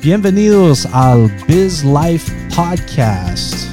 [0.00, 3.68] Bienvenidos al Biz Life Podcast.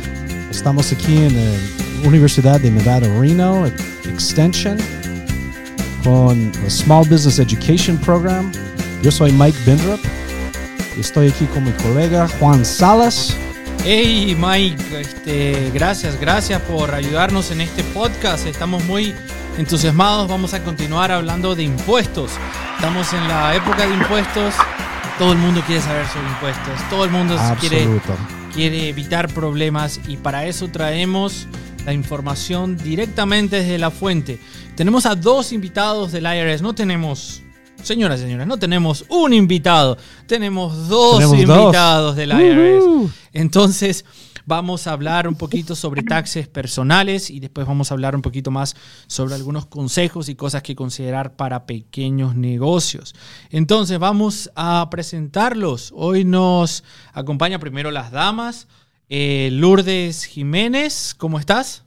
[0.50, 3.66] Estamos aquí en la Universidad de Nevada Reno
[4.06, 4.78] Extension
[6.04, 8.52] con el Small Business Education Program.
[9.02, 10.00] Yo soy Mike Bindrup
[10.98, 13.36] y estoy aquí con mi colega Juan Salas.
[13.86, 18.46] Hey Mike, este, gracias, gracias por ayudarnos en este podcast.
[18.48, 19.16] Estamos muy
[19.58, 20.28] entusiasmados.
[20.28, 22.32] Vamos a continuar hablando de impuestos.
[22.76, 24.54] Estamos en la época de impuestos.
[25.18, 26.90] Todo el mundo quiere saber sobre impuestos.
[26.90, 27.88] Todo el mundo quiere,
[28.54, 31.48] quiere evitar problemas y para eso traemos
[31.86, 34.40] la información directamente desde la fuente.
[34.76, 36.62] Tenemos a dos invitados del IRS.
[36.62, 37.44] No tenemos
[37.84, 39.98] Señoras y señores, no tenemos un invitado,
[40.28, 43.12] tenemos dos invitados del IRS.
[43.34, 44.06] Entonces,
[44.46, 48.52] vamos a hablar un poquito sobre taxes personales y después vamos a hablar un poquito
[48.52, 48.76] más
[49.08, 53.16] sobre algunos consejos y cosas que considerar para pequeños negocios.
[53.50, 55.92] Entonces, vamos a presentarlos.
[55.96, 56.84] Hoy nos
[57.14, 58.68] acompaña primero las damas.
[59.10, 61.84] Eh, Lourdes Jiménez, ¿cómo estás?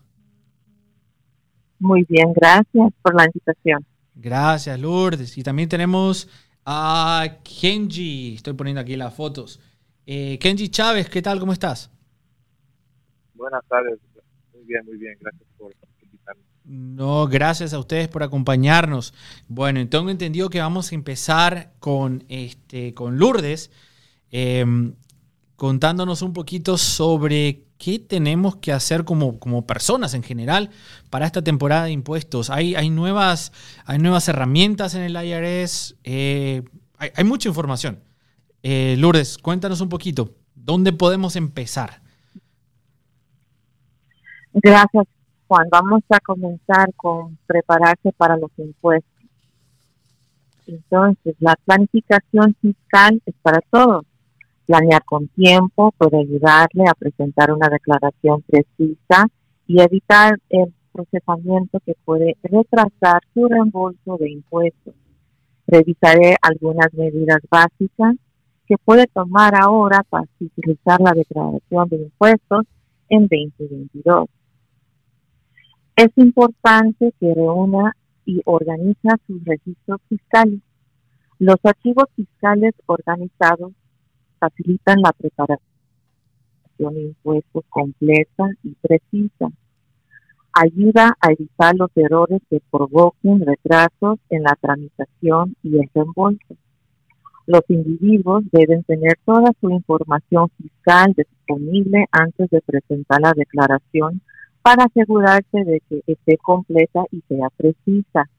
[1.78, 3.84] Muy bien, gracias por la invitación.
[4.14, 5.36] Gracias, Lourdes.
[5.36, 6.28] Y también tenemos
[6.64, 8.34] a Kenji.
[8.36, 9.60] Estoy poniendo aquí las fotos.
[10.06, 11.40] Eh, Kenji Chávez, ¿qué tal?
[11.40, 11.90] ¿Cómo estás?
[13.44, 13.98] Buenas tardes.
[14.54, 15.18] Muy bien, muy bien.
[15.20, 16.40] Gracias por invitarme.
[16.64, 19.12] No, gracias a ustedes por acompañarnos.
[19.48, 23.70] Bueno, entonces entendido que vamos a empezar con, este, con Lourdes,
[24.30, 24.94] em,
[25.56, 30.70] contándonos un poquito sobre ¿qué tenemos que hacer como, como personas en general
[31.10, 32.48] para esta temporada de impuestos?
[32.48, 33.52] Hay, hay, nuevas,
[33.84, 36.62] hay nuevas herramientas en el IRS, eh,
[36.96, 38.00] hay, mucha información.
[38.62, 42.03] Eh, Lourdes, cuéntanos un poquito, ¿dónde podemos empezar?
[44.54, 45.06] Gracias,
[45.46, 45.68] Juan.
[45.70, 49.10] Vamos a comenzar con prepararse para los impuestos.
[50.66, 54.06] Entonces, la planificación fiscal es para todos
[54.66, 59.26] Planear con tiempo puede ayudarle a presentar una declaración precisa
[59.66, 64.94] y evitar el procesamiento que puede retrasar su reembolso de impuestos.
[65.66, 68.14] Revisaré algunas medidas básicas
[68.66, 72.64] que puede tomar ahora para utilizar la declaración de impuestos
[73.10, 74.28] en 2022.
[75.96, 77.92] Es importante que reúna
[78.26, 80.60] y organiza sus registros fiscales.
[81.38, 83.72] Los archivos fiscales organizados
[84.40, 85.60] facilitan la preparación
[86.78, 89.52] de impuestos completa y precisa.
[90.52, 96.56] Ayuda a evitar los errores que provoquen retrasos en la tramitación y el reembolso.
[97.46, 104.22] Los individuos deben tener toda su información fiscal disponible antes de presentar la declaración
[104.64, 108.30] para asegurarse de que esté completa y sea precisa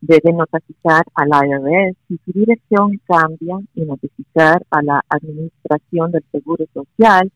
[0.00, 6.64] debe notificar al IRS si su dirección cambia y notificar a la Administración del Seguro
[6.72, 7.30] Social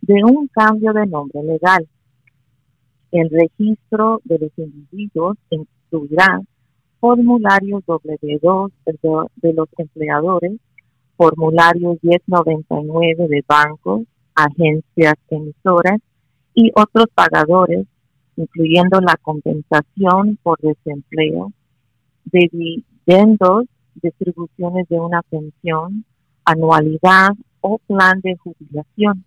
[0.00, 1.86] de un cambio de nombre legal.
[3.12, 6.40] El registro de los individuos incluirá
[6.98, 8.72] formularios W2
[9.36, 10.54] de los empleadores,
[11.16, 14.02] formularios 1099 de bancos,
[14.34, 16.00] agencias emisoras
[16.58, 17.86] y otros pagadores,
[18.36, 21.52] incluyendo la compensación por desempleo,
[22.24, 26.04] dividendos, distribuciones de una pensión,
[26.44, 27.30] anualidad
[27.60, 29.24] o plan de jubilación.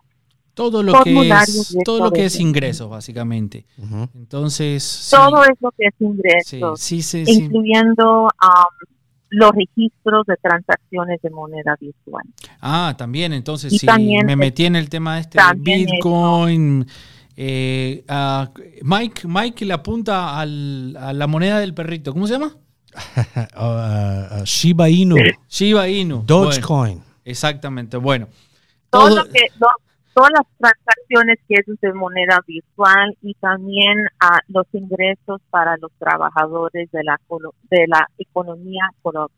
[0.53, 3.65] Todo lo que es, todo lo que es ingreso, básicamente.
[4.13, 5.07] Entonces.
[5.09, 6.75] Todo es lo que es ingreso.
[6.75, 8.87] Sí, sí, incluyendo um,
[9.31, 12.23] los registros de transacciones de moneda virtual.
[12.59, 16.85] Ah, también, entonces, si me metí en el tema este de Bitcoin.
[17.35, 18.03] Eh,
[18.83, 22.13] Mike, Mike le apunta al, a la moneda del perrito.
[22.13, 22.55] ¿Cómo se llama?
[23.55, 25.15] Uh, uh, Shiba Inu.
[25.47, 26.23] Shiba Inu.
[26.25, 27.01] Dogecoin.
[27.23, 27.95] exactamente.
[27.97, 28.27] Bueno.
[28.89, 29.47] Todo, que,
[30.13, 35.91] todas las transacciones que es de moneda virtual y también a los ingresos para los
[35.97, 37.19] trabajadores de la,
[37.69, 38.89] de la economía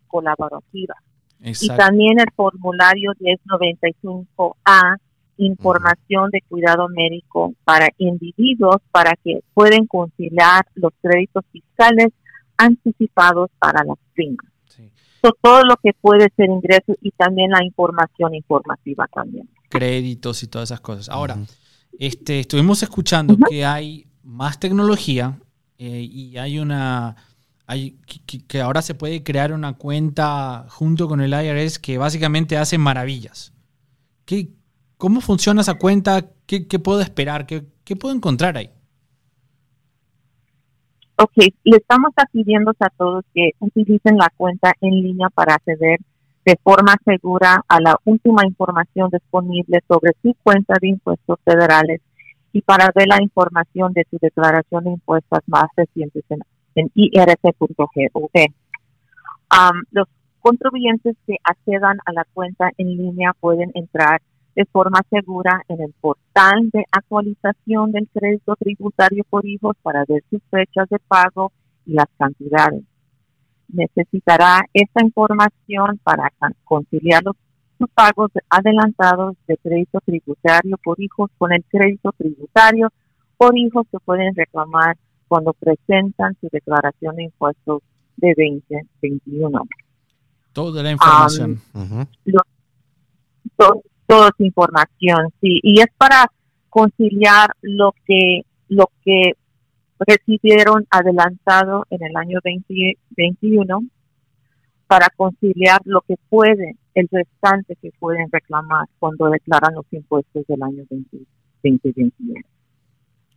[0.07, 0.95] colaborativa.
[1.39, 4.97] Y también el formulario 1095A,
[5.37, 12.09] información de cuidado médico para individuos para que pueden conciliar los créditos fiscales
[12.57, 14.45] anticipados para las primas.
[15.41, 19.49] todo lo que puede ser ingreso y también la información informativa también.
[19.69, 21.07] Créditos y todas esas cosas.
[21.07, 21.37] Ahora,
[21.97, 25.39] este, estuvimos escuchando que hay más tecnología
[25.77, 27.15] eh, y hay una...
[27.65, 27.97] Hay,
[28.47, 33.53] que, ahora se puede crear una cuenta junto con el IRS que básicamente hace maravillas.
[34.25, 34.49] ¿Qué,
[35.03, 36.21] ¿Cómo funciona esa cuenta?
[36.47, 37.45] ¿Qué, puedo esperar?
[37.45, 38.69] ¿Qué, ¿Qué puedo encontrar ahí?
[41.17, 41.33] Ok,
[41.65, 45.99] le estamos pidiendo a todos que utilicen la cuenta en línea para acceder
[46.45, 51.99] de forma segura a la última información disponible sobre su cuenta de impuestos federales
[52.53, 56.39] y para ver la información de su declaración de impuestos más recientes en,
[56.75, 58.29] en irc.gov.
[59.91, 60.07] los
[60.39, 64.21] contribuyentes que accedan a la cuenta en línea pueden entrar
[64.55, 70.23] de forma segura en el portal de actualización del crédito tributario por hijos para ver
[70.29, 71.51] sus fechas de pago
[71.85, 72.83] y las cantidades.
[73.67, 76.31] Necesitará esta información para
[76.63, 77.35] conciliar los
[77.93, 82.89] pagos adelantados de crédito tributario por hijos con el crédito tributario
[83.37, 84.95] por hijos que pueden reclamar
[85.27, 87.81] cuando presentan su declaración de impuestos
[88.17, 89.61] de 2021.
[90.53, 91.59] Toda la información.
[94.13, 95.59] Toda esa información, sí.
[95.63, 96.27] Y es para
[96.69, 99.33] conciliar lo que, lo que
[99.99, 103.83] recibieron adelantado en el año 2021
[104.87, 110.61] para conciliar lo que pueden, el restante que pueden reclamar cuando declaran los impuestos del
[110.61, 112.11] año 2021.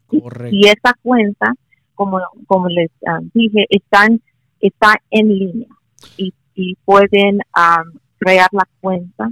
[0.06, 0.55] Correcto.
[0.55, 1.55] Y esa cuenta,
[1.94, 4.20] como, como les ah, dije, están,
[4.61, 5.69] está en línea
[6.19, 7.82] y, y pueden ah,
[8.19, 9.31] crear la cuenta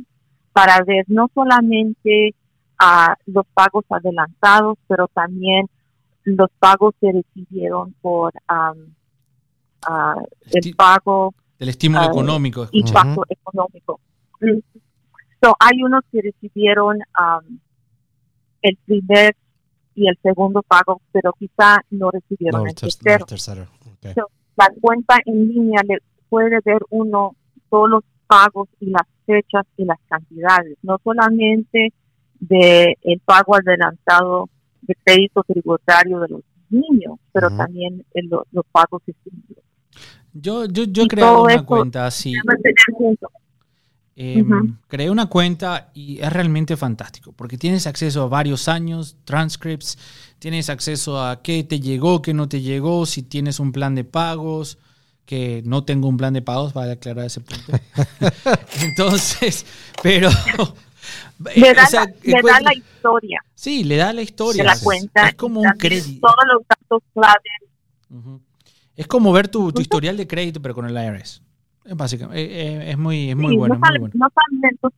[0.54, 2.34] para ver no solamente
[2.80, 5.68] uh, los pagos adelantados, pero también
[6.22, 8.32] los pagos que recibieron por
[10.52, 12.68] el pago del estímulo económico.
[12.72, 14.00] Impacto económico.
[15.42, 17.00] So, hay unos que recibieron
[18.62, 19.36] el primer
[19.94, 23.26] y el segundo pago, pero quizá no recibieron el tercero.
[24.56, 25.98] la cuenta en línea le
[26.28, 27.34] puede ver uno
[27.68, 31.92] todos los pagos y las fechas y las cantidades, no solamente
[32.40, 34.48] de el pago adelantado
[34.82, 36.40] de crédito tributario de los
[36.70, 38.04] niños, pero también
[38.52, 39.64] los pagos estímulos.
[40.32, 42.34] Yo, yo, yo he creado una cuenta así.
[44.16, 44.44] Eh,
[44.86, 49.98] Creé una cuenta y es realmente fantástico porque tienes acceso a varios años, transcripts,
[50.38, 54.04] tienes acceso a qué te llegó, qué no te llegó, si tienes un plan de
[54.04, 54.78] pagos,
[55.26, 57.72] que no tengo un plan de pagos, para aclarar ese punto.
[58.82, 59.66] Entonces,
[60.02, 60.30] pero...
[61.56, 63.44] Le da, la, le da la historia.
[63.54, 64.62] Sí, le da la historia.
[64.62, 65.28] De la cuenta.
[65.28, 66.26] Es como un crédito.
[66.26, 68.38] Todos los datos clave.
[68.96, 71.42] Es como ver tu, tu, historial de crédito, pero con el IRS.
[71.84, 74.14] Es básicamente, eh, eh, es, muy, es muy, bueno, no, muy bueno.
[74.14, 74.88] No solamente,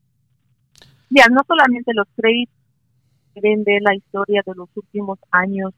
[1.10, 2.54] ya, no solamente los créditos
[3.32, 5.72] quieren ver la historia de los últimos años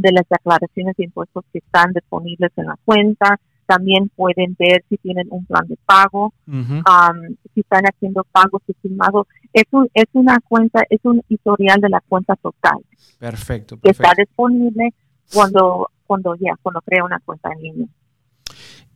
[0.00, 4.96] de las declaraciones de impuestos que están disponibles en la cuenta, también pueden ver si
[4.98, 9.26] tienen un plan de pago, si están haciendo pagos estimados.
[9.52, 9.64] Es,
[9.94, 12.78] es una cuenta, es un historial de la cuenta total.
[13.18, 13.78] Perfecto.
[13.80, 14.94] Que está disponible
[15.32, 17.88] cuando, cuando ya, cuando crea una cuenta en línea.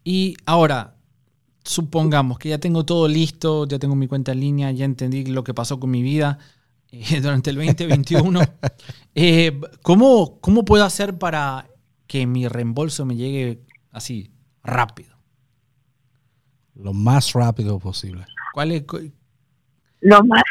[0.05, 0.94] Y ahora,
[1.64, 5.44] supongamos que ya tengo todo listo, ya tengo mi cuenta en línea, ya entendí lo
[5.44, 6.38] que pasó con mi vida
[6.93, 8.40] eh, durante el 2021.
[9.14, 11.69] eh, ¿cómo, ¿Cómo puedo hacer para
[12.06, 13.62] que mi reembolso me llegue
[13.93, 14.32] así,
[14.62, 15.17] rápido?
[16.75, 18.25] Lo más rápido posible.
[18.55, 18.85] ¿Cuál es?
[20.01, 20.43] Lo más,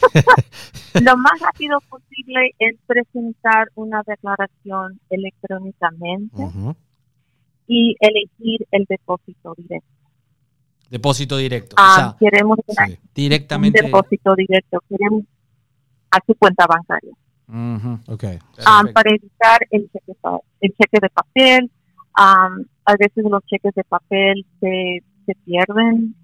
[1.00, 6.42] lo más rápido posible es presentar una declaración electrónicamente
[7.66, 9.88] y elegir el depósito directo.
[10.90, 11.76] Depósito directo.
[11.78, 12.58] Ah, queremos
[13.14, 13.78] directamente.
[13.80, 14.82] Un depósito directo.
[14.88, 15.22] Queremos
[16.10, 17.14] a su cuenta bancaria.
[18.08, 18.40] okay.
[18.66, 20.12] Ah, para evitar el cheque,
[20.60, 21.70] el cheque de papel,
[22.16, 26.14] a veces los cheques de papel se, se pierden,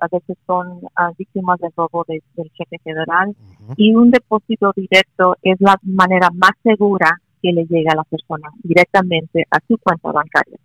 [0.00, 3.34] a veces son ah, víctimas del robo del cheque federal
[3.76, 8.50] y un depósito directo es la manera más segura que le llega a la persona
[8.62, 10.58] directamente a su cuenta bancaria.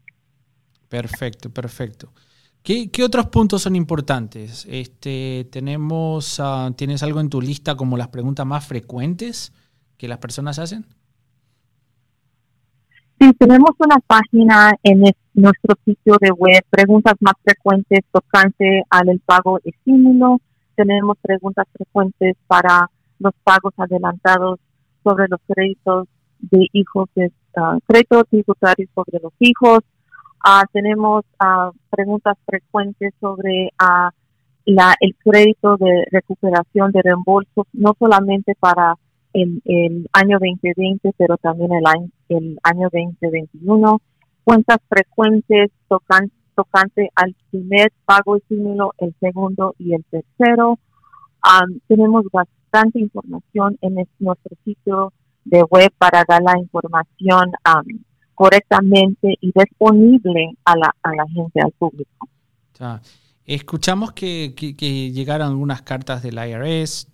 [0.89, 2.11] Perfecto, perfecto.
[2.61, 4.67] ¿Qué, ¿Qué, otros puntos son importantes?
[4.69, 9.53] Este, tenemos, ah, ¿Tienes algo en tu lista como las preguntas más frecuentes
[9.97, 10.85] que las personas hacen?
[13.19, 15.01] Sí, tenemos una página en
[15.33, 20.39] nuestro sitio de web, preguntas más frecuentes tocante al pago estímulo.
[20.75, 24.59] Tenemos preguntas frecuentes para los pagos adelantados
[25.03, 26.07] sobre los créditos
[26.39, 29.79] de hijos, de, uh, créditos tributarios sobre los hijos.
[30.45, 33.69] Uh, tenemos uh, preguntas frecuentes sobre
[34.65, 38.95] la, el crédito de recuperación de reembolsos, no solamente para
[39.33, 44.01] el, el año 2020, pero también el año, el año 2021.
[44.43, 50.79] Cuentas frecuentes tocan, tocante al primer pago estímulo, el segundo y el tercero.
[51.87, 55.13] tenemos bastante información en nuestro sitio
[55.45, 57.51] de web para dar la información
[58.35, 62.27] correctamente y disponible a la, a la gente, al público.
[63.45, 67.07] Escuchamos que, que, que llegaron algunas cartas del IRS.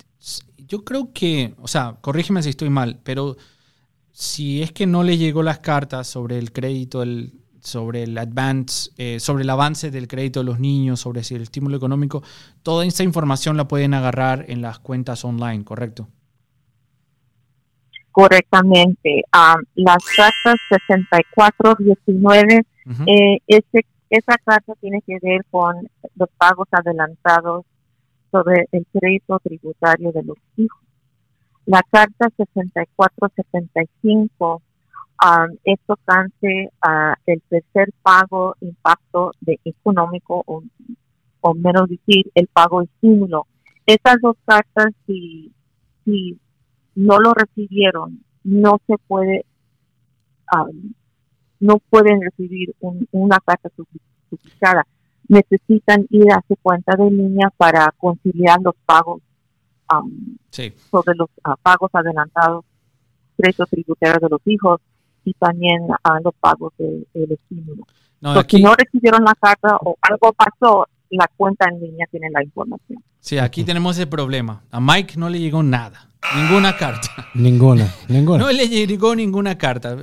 [0.66, 3.36] Yo creo que, o sea, corrígeme si estoy mal, pero
[4.14, 8.92] si es que no le llegó las cartas sobre el crédito, el, sobre el advance,
[8.96, 12.22] eh, sobre el avance del crédito de los niños, sobre si el estímulo económico,
[12.62, 16.06] toda esta información la pueden agarrar en las cuentas online, ¿correcto?
[18.12, 19.24] Correctamente.
[19.34, 22.62] Um, las cartas 6419,
[23.08, 27.66] eh, ese, esa carta tiene que ver con los pagos adelantados
[28.30, 30.84] sobre el crédito tributario de los hijos.
[31.66, 34.62] La carta 6475
[35.24, 40.62] um, es tocante a el tercer pago impacto de económico o,
[41.40, 43.46] o menos decir el pago estímulo.
[43.86, 45.54] Estas dos cartas si,
[46.04, 46.38] si
[46.94, 49.46] no lo recibieron no se puede
[50.54, 50.92] um,
[51.60, 52.74] no pueden recibir
[53.12, 53.70] una carta
[54.30, 54.86] duplicada
[55.28, 59.22] necesitan ir a su cuenta de línea para conciliar los pagos
[60.90, 62.64] sobre los ah, pagos adelantados,
[63.36, 64.80] crédito tributario de los hijos
[65.24, 67.86] y también a los pagos del de, estímulo.
[68.20, 72.42] No, Si no recibieron la carta o algo pasó, la cuenta en línea tiene la
[72.42, 73.02] información.
[73.20, 74.62] Sí, aquí tenemos el problema.
[74.70, 76.08] A Mike no le llegó nada.
[76.36, 77.08] Ninguna carta.
[77.34, 78.38] Ninguna, ninguna.
[78.38, 79.96] No le llegó ninguna carta.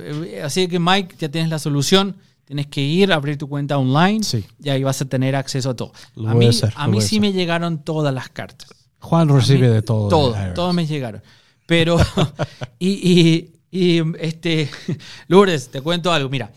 [0.44, 2.16] Así que Mike, ya tienes la solución.
[2.44, 4.44] Tienes que ir a abrir tu cuenta online sí.
[4.60, 5.92] y ahí vas a tener acceso a todo.
[6.26, 8.81] a mí, a mí sí me llegaron todas las cartas.
[9.02, 10.08] Juan recibe de todo.
[10.08, 11.22] Todo, todos me llegaron.
[11.66, 11.98] Pero,
[12.78, 14.70] y, y, este,
[15.28, 16.30] Lourdes, te cuento algo.
[16.30, 16.52] Mira,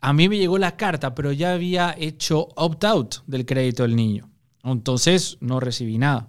[0.00, 4.30] a mí me llegó la carta, pero ya había hecho opt-out del crédito del niño.
[4.64, 6.28] Entonces no recibí nada.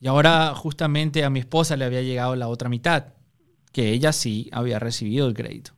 [0.00, 3.04] Y ahora justamente a mi esposa le había llegado la otra mitad,
[3.70, 5.72] que ella sí había recibido el crédito.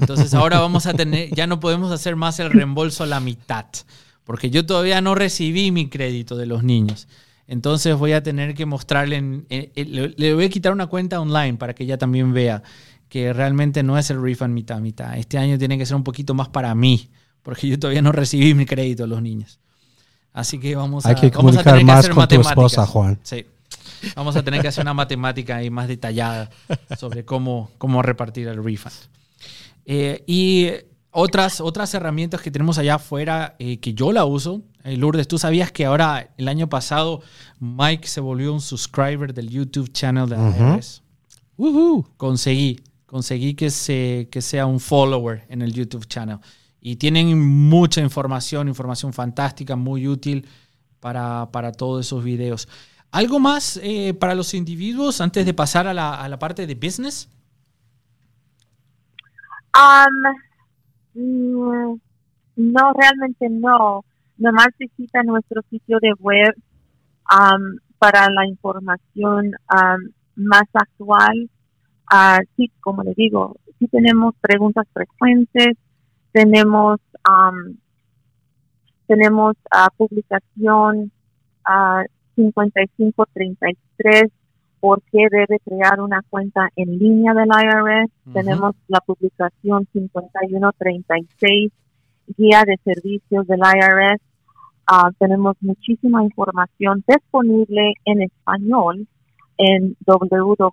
[0.00, 3.66] Entonces ahora vamos a tener, ya no podemos hacer más el reembolso a la mitad,
[4.24, 7.06] porque yo todavía no recibí mi crédito de los niños.
[7.50, 11.82] Entonces voy a tener que mostrarle, le, voy a quitar una cuenta online para que
[11.82, 12.62] ella también vea
[13.08, 15.18] que realmente no es el refund mitad mitad.
[15.18, 17.10] Este año tiene que ser un poquito más para mí,
[17.42, 19.58] porque yo todavía no recibí mi crédito de los niños.
[20.32, 23.18] Así que vamos a, que vamos a tener que hacer con tu esposa, Juan.
[23.24, 23.44] Sí.
[24.14, 26.50] Vamos a tener que hacer una matemática ahí más detallada
[26.96, 28.94] sobre cómo, cómo repartir el refund.
[29.86, 30.70] Eh, y
[31.10, 34.62] otras, otras herramientas que tenemos allá afuera eh, que yo la uso.
[34.84, 37.22] Lourdes, ¿tú sabías que ahora el año pasado
[37.58, 40.36] Mike se volvió un subscriber del YouTube channel de
[41.56, 46.38] uh Conseguí, conseguí que, se, que sea un follower en el YouTube channel.
[46.80, 50.46] Y tienen mucha información, información fantástica, muy útil
[51.00, 52.68] para, para todos esos videos.
[53.10, 56.74] ¿Algo más eh, para los individuos antes de pasar a la, a la parte de
[56.74, 57.28] business?
[59.74, 60.34] Um,
[61.14, 61.98] Mm,
[62.56, 64.04] no, realmente no.
[64.40, 66.54] Nomás visita nuestro sitio de web
[67.98, 69.52] para la información
[70.34, 71.48] más actual.
[72.12, 75.76] Uh, sí, como le digo, sí tenemos preguntas frecuentes,
[76.32, 76.98] tenemos
[79.06, 81.12] tenemos uh, publicación
[81.68, 82.02] uh,
[82.34, 84.32] 5533
[84.80, 88.10] por qué debe crear una cuenta en línea del IRS.
[88.32, 91.70] Tenemos la publicación 5136,
[92.36, 94.22] guía de servicios del IRS.
[94.92, 99.06] Ah, tenemos muchísima información disponible en español
[99.56, 100.70] en www.irs.gov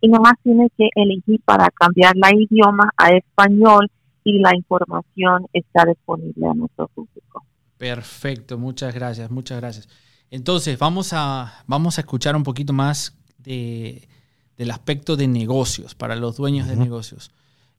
[0.00, 3.90] y nomás tiene que elegir para cambiar la idioma a español
[4.24, 7.44] y la información está disponible a nuestro público.
[7.76, 9.86] Perfecto, muchas gracias, muchas gracias.
[10.30, 14.08] Entonces, vamos a, vamos a escuchar un poquito más de,
[14.56, 17.32] del aspecto de negocios, para los dueños de negocios.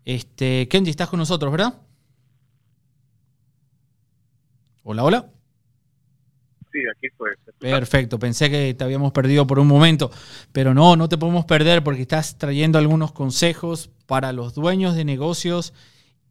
[0.06, 1.82] Este, Kenji, estás con nosotros, ¿verdad?
[4.84, 5.30] Hola, hola.
[6.72, 7.32] Sí, aquí fue.
[7.60, 10.10] Perfecto, pensé que te habíamos perdido por un momento,
[10.52, 15.06] pero no, no te podemos perder porque estás trayendo algunos consejos para los dueños de
[15.06, 15.74] negocios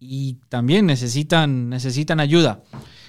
[0.01, 2.63] y también necesitan, necesitan ayuda.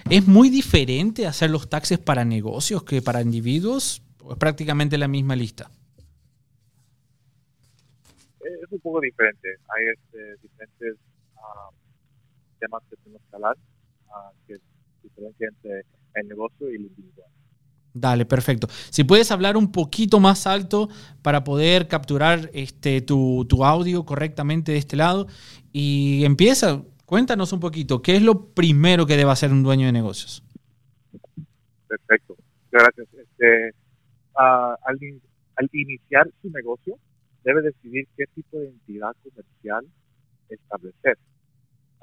[0.10, 4.04] ¿Es muy diferente hacer los taxes para negocios que para individuos?
[4.24, 5.72] ¿O es prácticamente la misma lista?
[8.42, 9.58] Es un poco diferente.
[9.70, 10.98] Hay este, diferentes
[11.38, 11.70] ah,
[12.60, 13.58] temas que tenemos que hablar,
[14.08, 14.58] uh, que
[15.30, 15.86] diferencia entre
[16.16, 17.28] el negocio y el individual.
[17.94, 18.68] Dale, perfecto.
[18.90, 20.88] Si puedes hablar un poquito más alto
[21.22, 25.28] para poder capturar este, tu, tu audio correctamente de este lado.
[25.74, 29.92] Y empieza, Cuéntanos un poquito, ¿qué es lo primero que debe hacer un dueño de
[29.92, 30.42] negocios?
[31.86, 32.38] Perfecto,
[32.72, 33.06] gracias.
[33.14, 33.76] Este,
[34.34, 34.98] al,
[35.58, 36.98] al, iniciar su negocio,
[37.44, 39.86] debe decidir qué tipo de entidad comercial
[40.48, 41.18] establecer.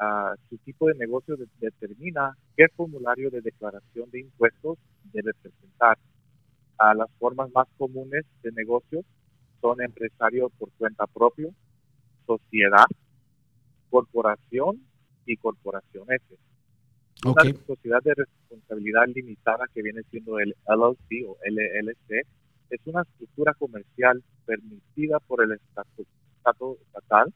[0.00, 4.78] Ah, su tipo de negocio determina qué formulario de declaración de impuestos
[5.12, 5.99] debe presentar.
[6.78, 9.05] las formas más comunes de negocio
[9.61, 11.49] son empresario por cuenta propia,
[12.26, 12.87] sociedad,
[13.90, 14.81] corporación
[15.26, 16.07] y corporación.
[17.25, 22.26] Una sociedad de responsabilidad limitada que viene siendo el LLC o LLC
[22.71, 27.33] es una estructura comercial permitida por el Estado estatal.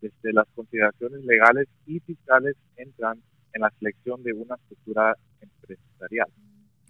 [0.00, 3.20] Desde las consideraciones legales y fiscales entran
[3.52, 6.28] en la selección de una estructura empresarial.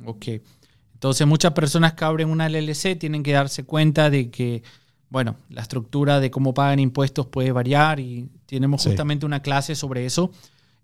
[0.05, 0.27] Ok.
[0.95, 4.63] Entonces muchas personas que abren una LLC tienen que darse cuenta de que,
[5.09, 10.05] bueno, la estructura de cómo pagan impuestos puede variar y tenemos justamente una clase sobre
[10.05, 10.31] eso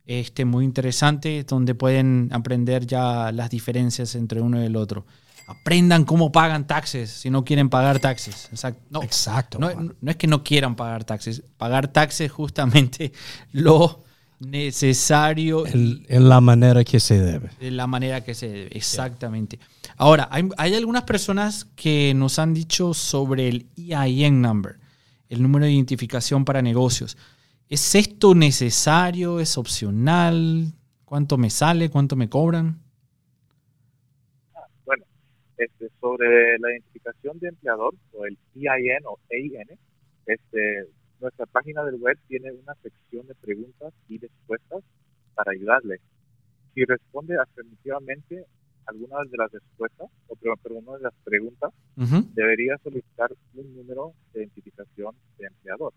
[0.07, 5.05] este, muy interesante donde pueden aprender ya las diferencias entre uno y el otro.
[5.47, 8.49] Aprendan cómo pagan taxes si no quieren pagar taxes.
[8.51, 8.83] Exacto.
[8.91, 11.43] No, Exacto no, no, es que no quieran pagar taxes.
[11.57, 13.13] Pagar taxes justamente
[13.53, 14.03] lo
[14.41, 15.65] necesario.
[15.67, 17.51] en la manera que se debe.
[17.61, 19.59] En la manera que se debe, exactamente.
[19.97, 24.79] Ahora, hay, hay, algunas personas que nos han dicho sobre el EIN number,
[25.29, 27.17] el número de identificación para negocios.
[27.69, 29.41] ¿Es esto necesario?
[29.41, 30.73] ¿Es opcional?
[31.05, 31.89] ¿Cuánto me sale?
[31.89, 32.81] ¿Cuánto me cobran?
[35.57, 39.79] Este, sobre la identificación de empleador o el EIN o EIN,
[40.27, 40.87] este,
[41.21, 44.83] nuestra página del web tiene una sección de preguntas y respuestas
[45.35, 46.01] para ayudarle.
[46.75, 48.45] Si responde afirmativamente
[48.85, 51.73] algunas de las respuestas, o perdón, una de las preguntas,
[52.35, 55.93] debería solicitar un número de identificación de empleador.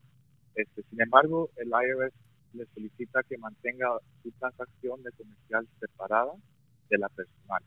[0.55, 2.13] Este, sin embargo, el IRS
[2.53, 3.89] le solicita que mantenga
[4.23, 6.31] su transacción de comercial separada
[6.89, 7.61] de la personal.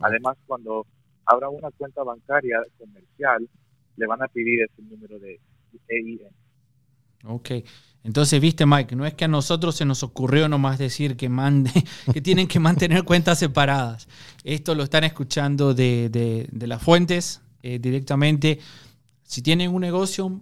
[0.00, 0.86] Además, cuando
[1.26, 3.48] abra una cuenta bancaria comercial,
[3.96, 5.40] le van a pedir ese número de
[5.88, 6.20] EIN.
[7.24, 7.50] Ok.
[8.04, 11.72] Entonces, viste, Mike, no es que a nosotros se nos ocurrió nomás decir que, mande,
[12.12, 14.06] que tienen que mantener cuentas separadas.
[14.44, 18.60] Esto lo están escuchando de, las fuentes eh, directamente.
[19.24, 20.40] Si tienen un negocio,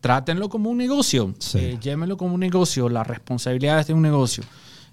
[0.00, 4.44] trátenlo como un negocio, eh, llémenlo como un negocio, las responsabilidades de un negocio.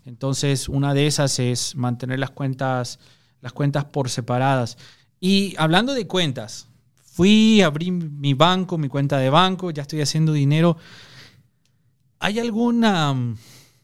[0.05, 2.99] Entonces, una de esas es mantener las cuentas,
[3.41, 4.77] las cuentas por separadas.
[5.23, 6.67] Y hablando de cuentas,
[7.01, 10.75] fui, abrí mi banco, mi cuenta de banco, ya estoy haciendo dinero.
[12.19, 13.15] ¿Hay alguna,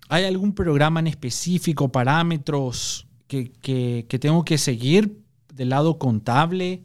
[0.10, 5.24] hay algún programa en específico, parámetros que, que tengo que seguir
[5.54, 6.84] del lado contable?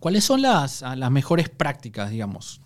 [0.00, 2.60] ¿Cuáles son las, las mejores prácticas, digamos?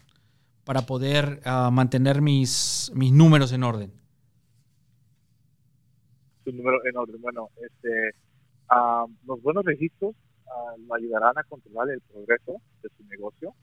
[0.66, 3.92] para poder ah, mantener mis, mis números en orden?
[6.44, 7.22] Su número en orden.
[7.22, 8.16] Bueno, este,
[8.68, 13.54] ah, los buenos registros uh, lo ayudarán a controlar el progreso de su negocio,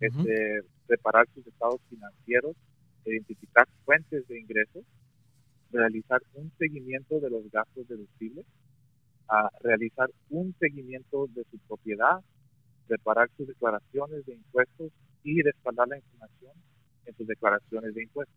[0.00, 2.56] este, preparar sus estados financieros,
[3.04, 4.84] identificar fuentes de ingresos,
[5.70, 8.46] realizar un seguimiento de los gastos deducibles,
[9.60, 12.20] realizar un seguimiento de su propiedad,
[12.88, 14.90] preparar sus declaraciones de impuestos
[15.22, 16.52] y respaldar la información
[17.06, 18.36] en sus declaraciones de impuestos.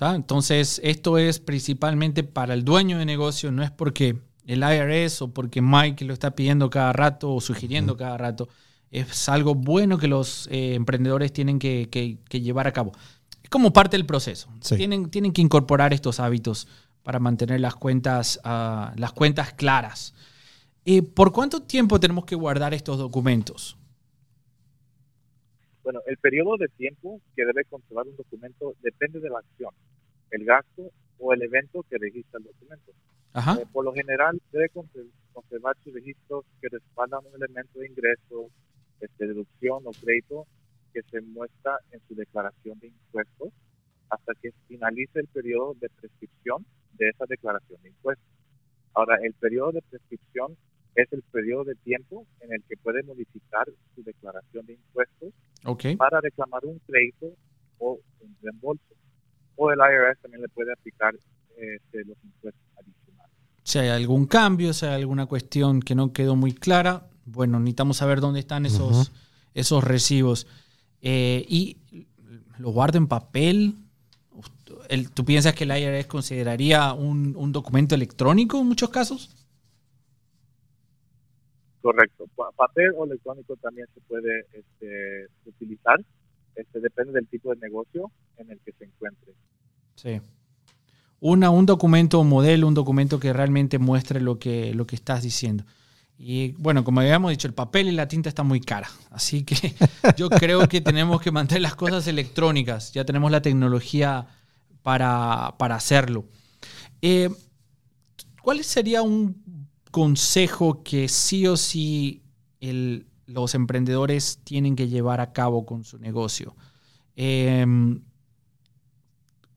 [0.00, 4.16] Entonces, esto es principalmente para el dueño de negocio, no es porque
[4.46, 8.48] el IRS o porque Mike lo está pidiendo cada rato o sugiriendo cada rato.
[8.90, 11.88] Es algo bueno que los eh, emprendedores tienen que,
[12.30, 12.92] llevar a cabo.
[13.42, 14.52] Es como parte del proceso.
[14.76, 16.66] Tienen, tienen que incorporar estos hábitos
[17.02, 20.14] para mantener las cuentas, ah, las cuentas claras.
[20.84, 23.76] Eh, ¿Por cuánto tiempo tenemos que guardar estos documentos?
[25.82, 29.70] Bueno, el periodo de tiempo que debe conservar un documento depende de la acción,
[30.30, 32.92] el gasto o el evento que registra el documento.
[33.34, 34.70] Eh, por lo general, debe
[35.32, 38.50] conservar sus registros que respaldan un elemento de ingreso,
[39.00, 40.46] este, deducción o crédito
[40.92, 43.52] que se muestra en su declaración de impuestos
[44.08, 48.26] hasta que finalice el periodo de prescripción de esa declaración de impuestos.
[48.94, 50.56] Ahora, el periodo de prescripción
[50.96, 55.32] es el periodo de tiempo en el que puede modificar su declaración de impuestos
[55.96, 57.32] para reclamar un crédito
[57.78, 58.94] o un reembolso.
[59.54, 61.14] O el IRS también le puede aplicar
[61.56, 62.69] este, los impuestos.
[63.70, 67.98] Si hay algún cambio, si hay alguna cuestión que no quedó muy clara, bueno, necesitamos
[67.98, 69.12] saber dónde están esos,
[69.54, 70.48] esos recibos.
[71.02, 71.76] Eh, ¿Y
[72.58, 73.76] lo guardo en papel?
[75.14, 79.30] ¿Tú piensas que el IRS consideraría un, un documento electrónico en muchos casos?
[81.80, 82.26] Correcto.
[82.56, 86.00] Papel o electrónico también se puede este, utilizar.
[86.56, 89.32] Este, depende del tipo de negocio en el que se encuentre.
[89.94, 90.20] Sí.
[91.20, 95.64] Una, un documento modelo, un documento que realmente muestre lo que, lo que estás diciendo.
[96.22, 98.90] Y bueno, como habíamos dicho, el papel y la tinta están muy cara.
[99.10, 99.74] Así que
[100.18, 102.92] yo creo que tenemos que mantener las cosas electrónicas.
[102.92, 104.26] Ya tenemos la tecnología
[104.82, 106.26] para, hacerlo.
[107.00, 107.30] Eh,
[108.42, 109.42] ¿Cuál sería un
[109.90, 112.22] consejo que sí o sí
[113.26, 116.54] los emprendedores tienen que llevar a cabo con su negocio?
[117.16, 118.02] Em,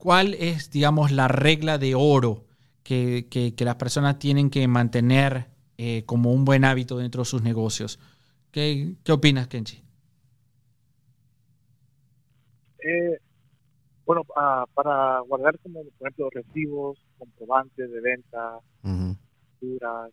[0.04, 2.44] ¿Cuál es, digamos, la regla de oro
[2.82, 5.46] que, las personas tienen que mantener
[5.78, 7.98] eh, como un buen hábito dentro de sus negocios?
[8.50, 9.82] ¿Qué, opinas, Kenji?
[12.80, 13.18] Eh,
[14.04, 20.12] bueno, ah, para guardar como, por ejemplo, recibos, comprobantes de venta, facturas,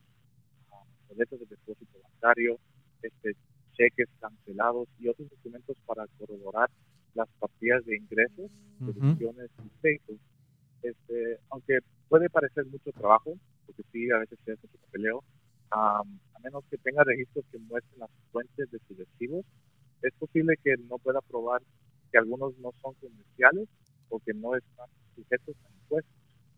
[0.71, 2.57] ah, boletos de depósito bancario,
[3.01, 3.35] este,
[3.73, 6.69] cheques cancelados y otros documentos para corroborar
[7.13, 10.17] las partidas de ingresos, deducciones y créditos.
[10.83, 13.33] Este, aunque puede parecer mucho trabajo,
[13.65, 15.23] porque sí, a veces es mucho papeleo,
[15.71, 16.01] a
[16.43, 19.45] menos que tenga registros que muestren las fuentes de sus recibos,
[20.01, 21.61] es posible que no pueda probar
[22.11, 23.69] que algunos no son comerciales
[24.09, 26.13] o que no están sujetos a impuestos.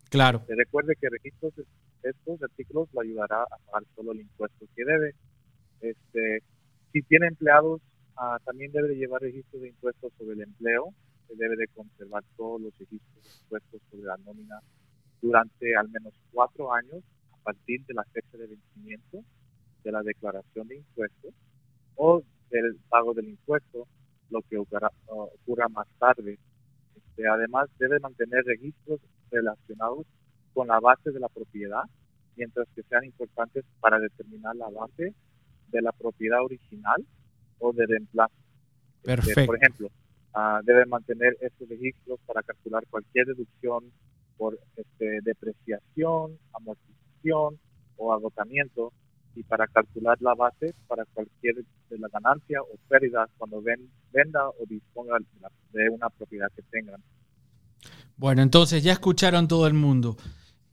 [0.10, 0.44] Claro.
[0.48, 1.66] Se recuerde que registros de
[2.04, 5.16] estos artículos lo ayudará a pagar solo el impuesto que debe.
[5.82, 6.44] Este,
[6.92, 7.82] si tiene empleados,
[8.18, 10.94] ah, también debe llevar registros de impuestos sobre el empleo.
[11.28, 14.60] Se debe de conservar todos los registros de impuestos sobre la nómina
[15.22, 19.24] durante al menos cuatro años a partir de la fecha de vencimiento
[19.84, 21.34] de la declaración de impuestos
[21.96, 23.88] o del pago del impuesto,
[24.30, 26.38] lo que ocurra, ocurra más tarde.
[26.96, 29.00] Este, además, debe mantener registros
[29.32, 30.06] relacionados
[30.54, 31.84] con la base de la propiedad,
[32.36, 35.14] mientras que sean importantes para determinar la base
[35.70, 37.04] de la propiedad original
[37.64, 38.34] o de reemplazo.
[39.04, 39.46] Este, Perfecto.
[39.46, 39.88] por ejemplo,
[40.36, 43.92] uh, debe mantener estos registros para calcular cualquier deducción
[44.38, 47.60] por este, depreciación, amortización
[47.98, 48.92] o agotamiento
[49.36, 51.56] y para calcular la base para cualquier
[51.90, 55.18] de la ganancia o pérdida cuando ven, venda o disponga
[55.72, 57.02] de una propiedad que tengan.
[58.18, 60.18] Bueno, entonces ya escucharon todo el mundo.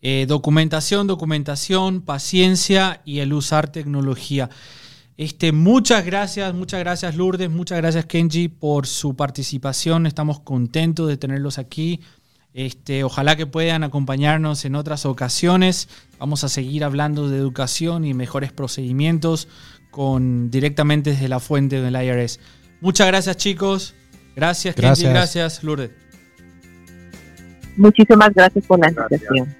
[0.02, 4.48] Eh, documentación, documentación, paciencia y el usar tecnología.
[5.20, 10.06] Este, muchas gracias, muchas gracias Lourdes, muchas gracias Kenji por su participación.
[10.06, 12.00] Estamos contentos de tenerlos aquí.
[12.54, 15.90] Este, ojalá que puedan acompañarnos en otras ocasiones.
[16.18, 19.46] Vamos a seguir hablando de educación y mejores procedimientos
[19.90, 22.40] con, directamente desde la fuente del IRS.
[22.80, 23.94] Muchas gracias chicos.
[24.34, 25.00] Gracias, gracias.
[25.00, 25.12] Kenji.
[25.12, 25.90] Gracias, Lourdes.
[27.76, 29.54] Muchísimas gracias por la invitación.